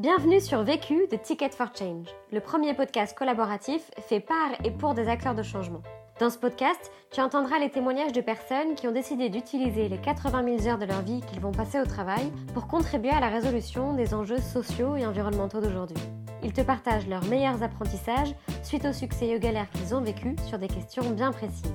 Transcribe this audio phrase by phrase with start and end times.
[0.00, 4.94] Bienvenue sur Vécu de Ticket for Change, le premier podcast collaboratif fait par et pour
[4.94, 5.82] des acteurs de changement.
[6.18, 10.56] Dans ce podcast, tu entendras les témoignages de personnes qui ont décidé d'utiliser les 80
[10.58, 13.92] 000 heures de leur vie qu'ils vont passer au travail pour contribuer à la résolution
[13.92, 16.02] des enjeux sociaux et environnementaux d'aujourd'hui.
[16.42, 20.40] Ils te partagent leurs meilleurs apprentissages suite aux succès et aux galères qu'ils ont vécus
[20.46, 21.74] sur des questions bien précises.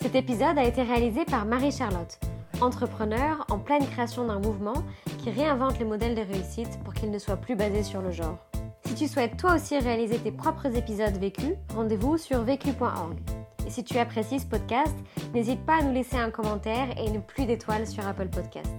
[0.00, 2.20] Cet épisode a été réalisé par Marie-Charlotte,
[2.64, 4.82] entrepreneur en pleine création d'un mouvement
[5.18, 8.38] qui réinvente les modèles de réussite pour qu'ils ne soient plus basés sur le genre.
[8.86, 13.16] Si tu souhaites toi aussi réaliser tes propres épisodes vécus, rendez-vous sur vécu.org.
[13.66, 14.94] Et si tu apprécies ce podcast,
[15.32, 18.70] n'hésite pas à nous laisser un commentaire et une pluie d'étoiles sur Apple Podcast.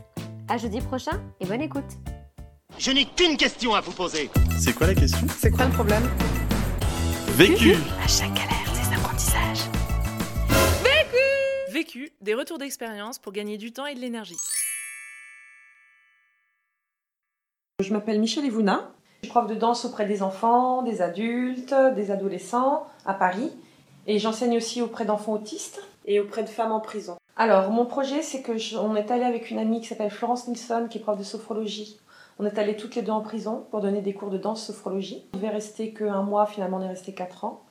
[0.48, 1.98] À jeudi prochain et bonne écoute.
[2.78, 4.30] Je n'ai qu'une question à vous poser.
[4.58, 5.26] C'est quoi la question?
[5.38, 6.04] C'est quoi le problème?
[7.36, 9.75] Vécu À chaque galère, des apprentissages.
[11.76, 14.38] Vécu, des retours d'expérience pour gagner du temps et de l'énergie.
[17.82, 18.94] Je m'appelle Michel Evouna.
[19.24, 23.52] Je suis prof de danse auprès des enfants, des adultes, des adolescents à Paris.
[24.08, 27.18] Et j'enseigne aussi auprès d'enfants autistes et auprès de femmes en prison.
[27.36, 30.88] Alors, mon projet, c'est que on est allé avec une amie qui s'appelle Florence Nilsson,
[30.90, 32.00] qui est prof de sophrologie.
[32.40, 35.26] On est allés toutes les deux en prison pour donner des cours de danse sophrologie.
[35.34, 37.65] On devait rester qu'un mois, finalement, on est resté quatre ans.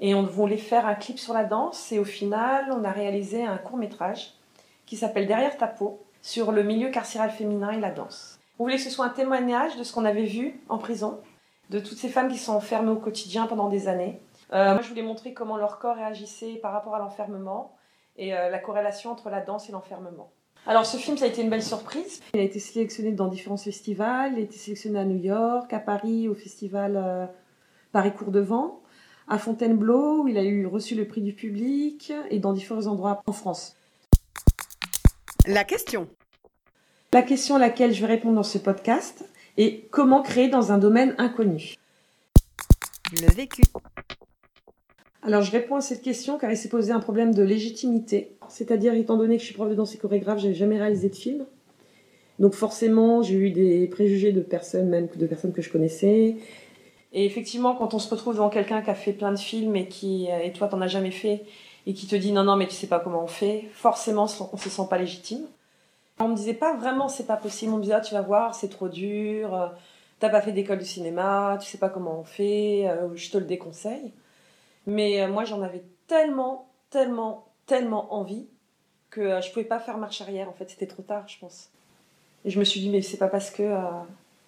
[0.00, 1.92] Et on voulait faire un clip sur la danse.
[1.92, 4.32] Et au final, on a réalisé un court métrage
[4.86, 8.38] qui s'appelle Derrière ta peau sur le milieu carcéral féminin et la danse.
[8.58, 11.20] On voulait que ce soit un témoignage de ce qu'on avait vu en prison,
[11.70, 14.20] de toutes ces femmes qui sont enfermées au quotidien pendant des années?
[14.52, 17.76] Euh, moi, je voulais montrer comment leur corps réagissait par rapport à l'enfermement
[18.16, 20.30] et euh, la corrélation entre la danse et l'enfermement.
[20.66, 22.20] Alors, ce film, ça a été une belle surprise.
[22.34, 24.32] Il a été sélectionné dans différents festivals.
[24.32, 27.26] Il a été sélectionné à New York, à Paris, au festival euh,
[27.92, 28.80] Paris Cours de Vent,
[29.30, 33.22] à Fontainebleau, où il a eu reçu le prix du public, et dans différents endroits
[33.26, 33.76] en France.
[35.46, 36.08] La question.
[37.12, 39.24] La question à laquelle je vais répondre dans ce podcast
[39.56, 41.74] est comment créer dans un domaine inconnu?
[43.12, 43.62] Le vécu.
[45.22, 48.36] Alors je réponds à cette question car il s'est posé un problème de légitimité.
[48.48, 51.14] C'est-à-dire, étant donné que je suis prof de danse et chorégraphe, j'avais jamais réalisé de
[51.14, 51.46] film.
[52.38, 56.36] Donc forcément, j'ai eu des préjugés de personnes, même de personnes que je connaissais.
[57.12, 59.88] Et effectivement, quand on se retrouve devant quelqu'un qui a fait plein de films et
[59.88, 61.44] qui, et toi, t'en as jamais fait,
[61.86, 64.56] et qui te dit non, non, mais tu sais pas comment on fait, forcément, on
[64.56, 65.46] se sent pas légitime.
[66.20, 68.54] On me disait pas vraiment c'est pas possible, on me disait ah, tu vas voir,
[68.54, 69.68] c'est trop dur, euh,
[70.18, 73.38] t'as pas fait d'école de cinéma, tu sais pas comment on fait, euh, je te
[73.38, 74.12] le déconseille.
[74.86, 78.46] Mais euh, moi j'en avais tellement, tellement, tellement envie
[79.08, 81.70] que euh, je pouvais pas faire marche arrière en fait, c'était trop tard je pense.
[82.44, 83.80] Et je me suis dit mais c'est pas parce que euh,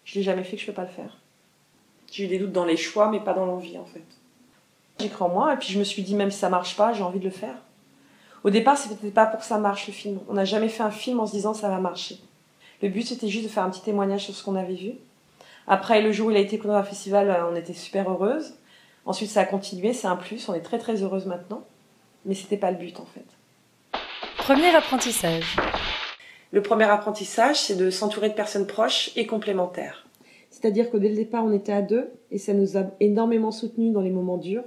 [0.05, 1.17] je l'ai jamais fait que je peux pas le faire.
[2.13, 4.05] J'ai eu des doutes dans les choix mais pas dans l'envie en fait.
[5.01, 6.93] J'ai cru en moi et puis je me suis dit même si ça marche pas,
[6.93, 7.57] j'ai envie de le faire.
[8.45, 10.21] Au départ, c'était pas pour que ça marche le film.
[10.29, 12.19] On n'a jamais fait un film en se disant ça va marcher.
[12.83, 14.93] Le but c'était juste de faire un petit témoignage sur ce qu'on avait vu.
[15.67, 18.55] Après, le jour où il a été présenté au festival, euh, on était super heureuse.
[19.07, 20.49] Ensuite, ça a continué, c'est un plus.
[20.49, 21.65] On est très très heureuse maintenant.
[22.27, 23.25] Mais c'était pas le but en fait.
[24.37, 25.57] Premier apprentissage.
[26.51, 30.02] Le premier apprentissage, c'est de s'entourer de personnes proches et complémentaires.
[30.63, 33.93] C'est-à-dire que dès le départ, on était à deux et ça nous a énormément soutenus
[33.93, 34.63] dans les moments durs.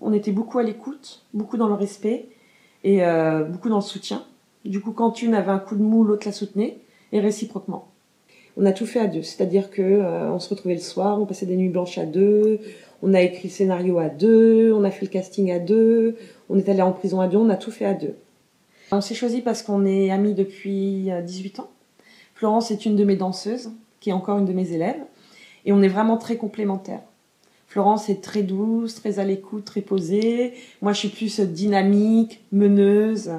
[0.00, 2.28] On était beaucoup à l'écoute, beaucoup dans le respect
[2.84, 4.24] et euh, beaucoup dans le soutien.
[4.64, 6.78] Du coup, quand une avait un coup de mou, l'autre la soutenait
[7.10, 7.88] et réciproquement.
[8.56, 11.26] On a tout fait à deux, c'est-à-dire que euh, on se retrouvait le soir, on
[11.26, 12.60] passait des nuits blanches à deux,
[13.02, 16.16] on a écrit le scénario à deux, on a fait le casting à deux,
[16.48, 18.14] on est allé en prison à deux, on a tout fait à deux.
[18.92, 21.70] On s'est choisi parce qu'on est amis depuis euh, 18 ans.
[22.34, 25.00] Florence est une de mes danseuses, qui est encore une de mes élèves,
[25.64, 27.02] et on est vraiment très complémentaires.
[27.66, 30.54] Florence est très douce, très à l'écoute, très posée.
[30.80, 33.30] Moi, je suis plus dynamique, meneuse.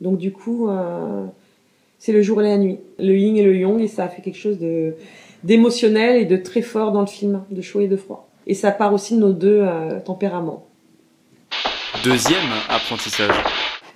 [0.00, 1.26] Donc, du coup, euh,
[1.98, 4.22] c'est le jour et la nuit, le yin et le yang, et ça a fait
[4.22, 4.94] quelque chose de
[5.42, 8.28] d'émotionnel et de très fort dans le film, de chaud et de froid.
[8.46, 10.66] Et ça part aussi de nos deux euh, tempéraments.
[12.04, 13.34] Deuxième apprentissage.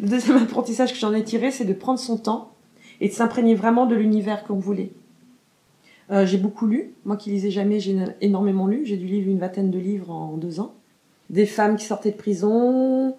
[0.00, 2.52] Le deuxième apprentissage que j'en ai tiré, c'est de prendre son temps
[3.00, 4.90] et de s'imprégner vraiment de l'univers qu'on voulait.
[6.10, 6.94] Euh, j'ai beaucoup lu.
[7.04, 8.84] Moi qui lisais jamais, j'ai énormément lu.
[8.84, 10.74] J'ai dû lire une vingtaine de livres en deux ans.
[11.30, 13.16] Des femmes qui sortaient de prison,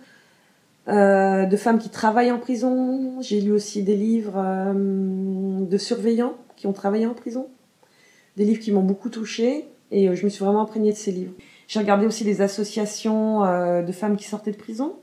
[0.88, 3.22] euh, de femmes qui travaillent en prison.
[3.22, 7.48] J'ai lu aussi des livres euh, de surveillants qui ont travaillé en prison.
[8.38, 11.12] Des livres qui m'ont beaucoup touchée et euh, je me suis vraiment imprégnée de ces
[11.12, 11.34] livres.
[11.68, 13.42] J'ai regardé aussi les associations
[13.82, 14.98] de femmes qui sortaient de prison.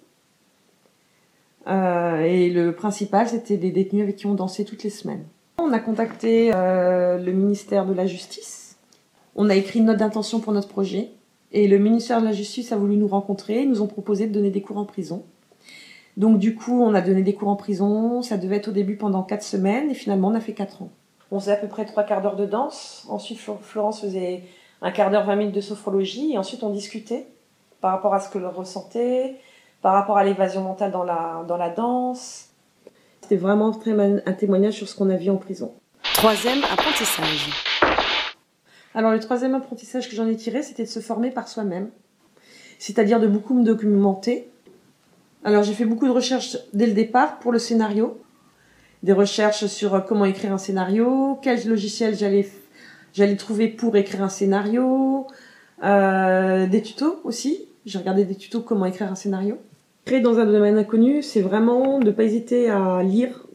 [1.66, 5.24] Et le principal, c'était des détenus avec qui on dansait toutes les semaines.
[5.64, 8.78] On a contacté euh, le ministère de la Justice.
[9.36, 11.10] On a écrit une note d'intention pour notre projet.
[11.52, 13.62] Et le ministère de la Justice a voulu nous rencontrer.
[13.62, 15.24] Ils nous ont proposé de donner des cours en prison.
[16.16, 18.22] Donc du coup, on a donné des cours en prison.
[18.22, 19.88] Ça devait être au début pendant quatre semaines.
[19.88, 20.90] Et finalement, on a fait quatre ans.
[21.30, 23.06] On faisait à peu près trois quarts d'heure de danse.
[23.08, 24.42] Ensuite, Florence faisait
[24.82, 26.32] un quart d'heure, 20 minutes de sophrologie.
[26.32, 27.28] Et ensuite, on discutait
[27.80, 29.36] par rapport à ce que l'on ressentait,
[29.80, 32.51] par rapport à l'évasion mentale dans la, dans la danse.
[33.32, 35.72] C'était vraiment très un témoignage sur ce qu'on a vu en prison.
[36.16, 37.48] Troisième apprentissage.
[38.94, 41.88] Alors le troisième apprentissage que j'en ai tiré, c'était de se former par soi-même.
[42.78, 44.50] C'est-à-dire de beaucoup me documenter.
[45.44, 48.20] Alors j'ai fait beaucoup de recherches dès le départ pour le scénario.
[49.02, 52.46] Des recherches sur euh, comment écrire un scénario, quel logiciel j'allais
[53.14, 55.26] j'allais trouver pour écrire un scénario,
[55.82, 57.66] euh, des tutos aussi.
[57.86, 59.56] J'ai regardé des tutos comment écrire un scénario.
[60.04, 63.46] Créer dans un domaine inconnu, c'est vraiment de ne pas hésiter à lire,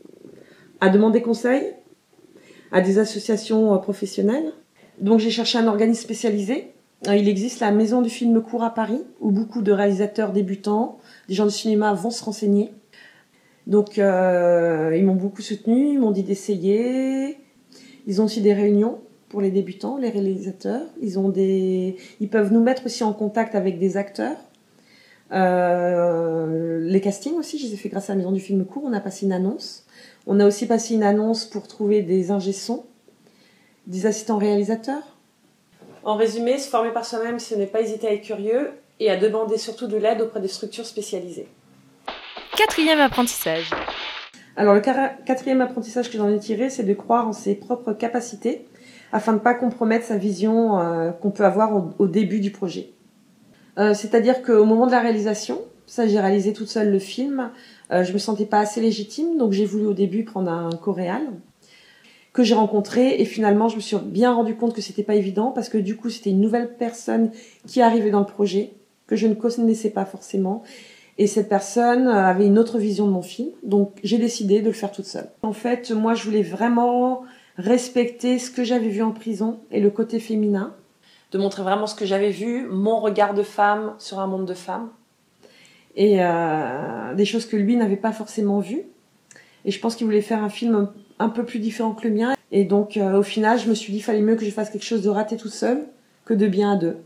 [0.79, 1.73] à demander conseil
[2.71, 4.53] à des associations euh, professionnelles.
[4.99, 6.73] Donc j'ai cherché un organisme spécialisé.
[7.07, 10.99] Euh, il existe la Maison du film court à Paris, où beaucoup de réalisateurs débutants,
[11.27, 12.71] des gens de cinéma vont se renseigner.
[13.67, 17.37] Donc euh, ils m'ont beaucoup soutenu, ils m'ont dit d'essayer.
[18.07, 20.83] Ils ont aussi des réunions pour les débutants, les réalisateurs.
[21.01, 24.37] Ils ont des, ils peuvent nous mettre aussi en contact avec des acteurs.
[25.31, 28.83] Euh, les castings aussi, je les ai fait grâce à la Maison du film court.
[28.85, 29.85] On a passé une annonce.
[30.25, 32.53] On a aussi passé une annonce pour trouver des ingé
[33.87, 35.17] des assistants réalisateurs.
[36.03, 39.17] En résumé, se former par soi-même, ce n'est pas hésiter à être curieux et à
[39.17, 41.47] demander surtout de l'aide auprès des structures spécialisées.
[42.57, 43.71] Quatrième apprentissage.
[44.55, 48.65] Alors le quatrième apprentissage que j'en ai tiré, c'est de croire en ses propres capacités
[49.11, 52.89] afin de ne pas compromettre sa vision euh, qu'on peut avoir au, début du projet.
[53.77, 57.51] Euh, c'est-à-dire qu'au moment de la réalisation, ça j'ai réalisé toute seule le film,
[57.91, 61.21] euh, je me sentais pas assez légitime, donc j'ai voulu au début prendre un coréal
[62.33, 65.51] que j'ai rencontré et finalement je me suis bien rendu compte que c'était pas évident
[65.51, 67.31] parce que du coup c'était une nouvelle personne
[67.65, 68.73] qui arrivait dans le projet
[69.07, 70.61] que je ne connaissais pas forcément
[71.17, 74.73] et cette personne avait une autre vision de mon film donc j'ai décidé de le
[74.73, 75.29] faire toute seule.
[75.41, 77.23] En fait moi je voulais vraiment
[77.57, 80.75] respecter ce que j'avais vu en prison et le côté féminin
[81.31, 84.53] de montrer vraiment ce que j'avais vu, mon regard de femme sur un monde de
[84.53, 84.89] femmes
[85.97, 88.83] et euh, des choses que lui n'avait pas forcément vues.
[89.65, 90.89] Et je pense qu'il voulait faire un film
[91.19, 92.35] un, peu plus différent que le mien.
[92.51, 94.85] Et donc, euh, au final, je me suis dit, fallait mieux que je fasse quelque
[94.85, 95.85] chose de raté tout seul
[96.23, 96.97] que de bien à deux.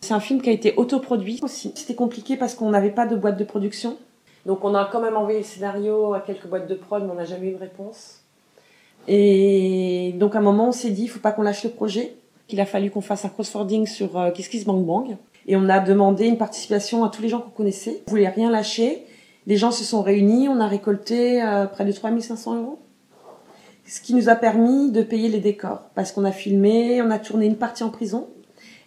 [0.00, 1.72] C'est un film qui a été autoproduit aussi.
[1.76, 3.96] C'était compliqué parce qu'on n'avait pas de boîte de production.
[4.44, 7.14] Donc, on a quand même envoyé le scénario à quelques boîtes de prod, mais on
[7.14, 8.20] n'a jamais eu de réponse.
[9.06, 12.14] Et donc, à un moment, on s'est dit, il faut pas qu'on lâche le projet,
[12.50, 15.16] qu'il a fallu qu'on fasse un crossfording sur euh, Kiss Kiss Bang Bang.
[15.46, 18.02] Et on a demandé une participation à tous les gens qu'on connaissait.
[18.08, 19.06] On voulait rien lâcher.
[19.46, 22.78] Les gens se sont réunis, on a récolté euh, près de 3500 euros.
[23.86, 25.80] Ce qui nous a permis de payer les décors.
[25.94, 28.28] Parce qu'on a filmé, on a tourné une partie en prison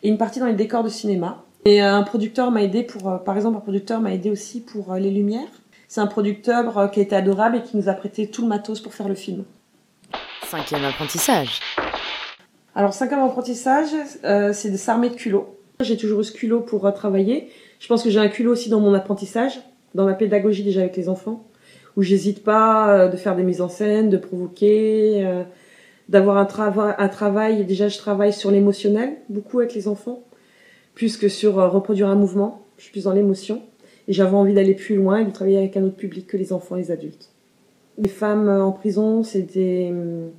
[0.04, 1.44] et une partie dans les décors de cinéma.
[1.66, 4.62] Et euh, un producteur m'a aidé pour, euh, par exemple, un producteur m'a aidé aussi
[4.62, 5.48] pour les lumières.
[5.88, 8.80] C'est un producteur qui a été adorable et qui nous a prêté tout le matos
[8.80, 9.44] pour faire le film.
[10.50, 11.60] Cinquième apprentissage.
[12.76, 13.90] Alors, cinquième apprentissage,
[14.54, 15.54] c'est de s'armer de culot.
[15.82, 17.50] J'ai toujours eu ce culot pour euh, travailler.
[17.80, 19.60] Je pense que j'ai un culot aussi dans mon apprentissage,
[19.96, 21.46] dans ma pédagogie déjà avec les enfants,
[21.98, 25.44] où j'hésite pas euh, de faire des mises en scène, de provoquer, euh,
[26.10, 27.66] d'avoir un, travail un travail.
[27.66, 30.24] Déjà, je travaille sur l'émotionnel, beaucoup avec les enfants,
[30.94, 32.66] plus que sur reproduire un mouvement.
[32.78, 33.62] Je suis plus dans l'émotion.
[34.08, 36.52] Et j'avais envie d'aller plus loin et de travailler avec un autre public que les
[36.52, 37.30] enfants et les adultes.
[37.98, 40.32] Les femmes en prison, c'est des, hum,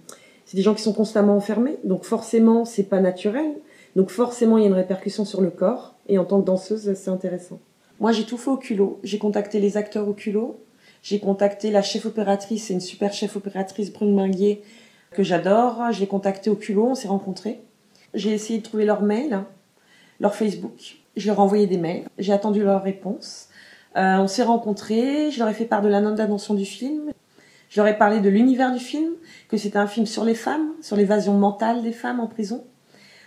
[0.54, 3.54] des gens qui sont constamment enfermés, donc forcément, c'est pas naturel.
[3.96, 5.94] Donc forcément, il y a une répercussion sur le corps.
[6.08, 7.60] Et en tant que danseuse, c'est intéressant.
[8.00, 8.98] Moi, j'ai tout fait au culot.
[9.02, 10.60] J'ai contacté les acteurs au culot.
[11.02, 14.62] J'ai contacté la chef opératrice, c'est une super chef opératrice, Brune Minguier,
[15.10, 15.82] que j'adore.
[15.90, 17.60] J'ai contacté au culot, on s'est rencontrés.
[18.14, 19.44] J'ai essayé de trouver leur mail,
[20.18, 20.96] leur Facebook.
[21.16, 22.04] Je leur ai envoyé des mails.
[22.18, 23.48] J'ai attendu leur réponse.
[23.96, 25.30] Euh, on s'est rencontrés.
[25.30, 27.10] Je leur ai fait part de la note d'intention du film.
[27.74, 29.10] Je leur ai parlé de l'univers du film,
[29.48, 32.64] que c'était un film sur les femmes, sur l'évasion mentale des femmes en prison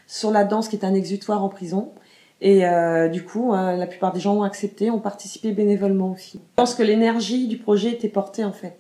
[0.08, 1.92] sur la danse qui est un exutoire en prison.
[2.40, 6.40] Et euh, du coup, euh, la plupart des gens ont accepté, ont participé bénévolement aussi.
[6.40, 8.78] Je pense que l'énergie du projet était portée en fait.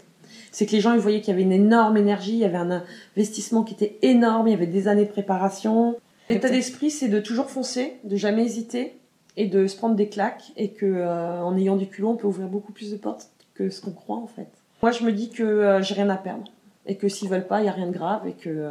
[0.51, 2.57] C'est que les gens ils voyaient qu'il y avait une énorme énergie, il y avait
[2.57, 2.83] un
[3.15, 5.95] investissement qui était énorme, il y avait des années de préparation.
[6.29, 8.97] L'état d'esprit, c'est de toujours foncer, de jamais hésiter
[9.35, 12.27] et de se prendre des claques et que euh, en ayant du culot, on peut
[12.27, 14.47] ouvrir beaucoup plus de portes que ce qu'on croit en fait.
[14.83, 16.51] Moi, je me dis que j'ai rien à perdre
[16.85, 18.69] et que s'ils veulent pas, il y a rien de grave et que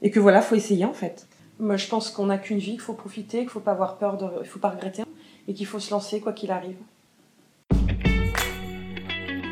[0.00, 1.26] et que voilà, faut essayer en fait.
[1.58, 4.16] Moi, je pense qu'on n'a qu'une vie, qu'il faut profiter, qu'il faut pas avoir peur,
[4.16, 5.02] de, il faut pas regretter
[5.48, 6.76] et qu'il faut se lancer quoi qu'il arrive.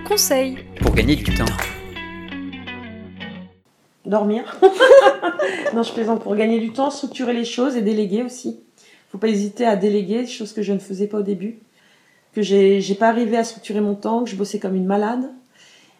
[0.07, 1.45] Conseil pour gagner du temps.
[4.05, 4.61] Dormir.
[5.75, 8.61] non, je plaisante pour gagner du temps, structurer les choses et déléguer aussi.
[9.11, 11.59] Faut pas hésiter à déléguer, choses que je ne faisais pas au début,
[12.35, 15.29] que j'ai j'ai pas arrivé à structurer mon temps, que je bossais comme une malade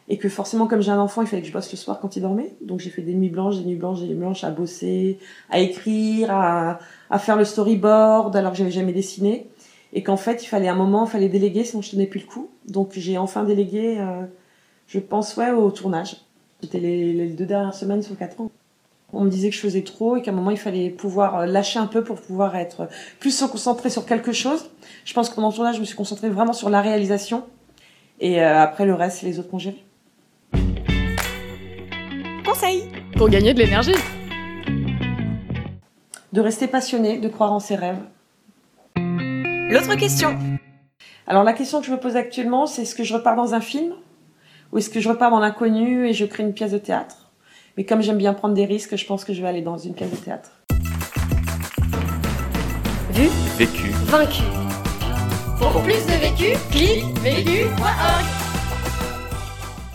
[0.09, 2.15] Et que forcément, comme j'ai un enfant, il fallait que je bosse le soir quand
[2.17, 2.55] il dormait.
[2.61, 5.19] Donc j'ai fait des nuits blanches, des nuits blanches, des nuits blanches à bosser,
[5.51, 6.79] à écrire, à,
[7.11, 9.49] à faire le storyboard alors que j'avais jamais dessiné.
[9.93, 12.27] Et qu'en fait, il fallait un moment, il fallait déléguer, sinon je tenais plus le
[12.27, 12.51] coup.
[12.69, 14.27] Donc j'ai enfin délégué, euh,
[14.87, 16.17] je pense, ouais, au tournage.
[16.61, 18.51] C'était les, deux dernières semaines sur quatre ans.
[19.13, 21.47] On me disait que je faisais trop et qu'à un moment, il fallait pouvoir euh,
[21.47, 22.89] lâcher un peu pour pouvoir être
[23.21, 24.71] plus se concentrer sur quelque chose.
[25.05, 27.45] Je pense que pendant le tournage, je me suis concentrée vraiment sur la réalisation.
[28.21, 29.59] Et euh, après, le reste, les autres qui ont
[33.17, 33.93] Pour gagner de l'énergie.
[36.33, 37.99] De rester passionné, de croire en ses rêves.
[38.97, 40.39] L'autre question.
[41.27, 43.61] Alors la question que je me pose actuellement, c'est est-ce que je repars dans un
[43.61, 43.93] film
[44.73, 47.31] ou est-ce que je repars dans l'inconnu et je crée une pièce de théâtre?
[47.77, 49.93] Mais comme j'aime bien prendre des risques, je pense que je vais aller dans une
[49.95, 50.51] pièce de théâtre.
[53.11, 53.91] Vu, Vécu.
[54.07, 54.43] vaincu.
[55.59, 58.25] Pour plus de vécu, clique vécu.org.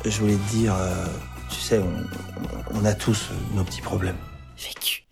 [0.06, 1.06] Je voulais te dire, euh,
[1.50, 2.21] tu sais, on,
[2.74, 4.18] on a tous nos petits problèmes.
[4.58, 5.04] Vécu.